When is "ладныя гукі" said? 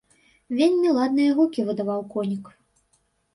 0.97-1.67